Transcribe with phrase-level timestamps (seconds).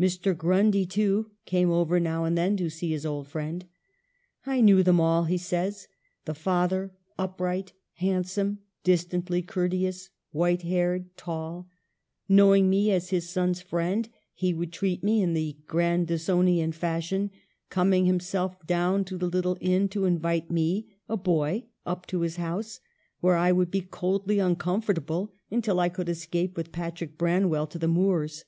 [0.00, 0.34] Mr.
[0.34, 3.66] Grundy, too, came over now and then to see his old friend.
[4.46, 5.86] "I knew them all," he says—
[6.24, 11.68] "the father, upright, handsome, distantly courteous, white haired, tall;
[12.26, 17.30] knowing me as his son's friend, he would treat me in the Grandisonian fashion,
[17.68, 22.36] coming himself down to the little inn to invite me, a boy, up to his
[22.36, 22.80] house,
[23.20, 27.88] where I would be coldly uncomfortable until I could escape with Patrick Branwell to the
[27.88, 28.46] moors.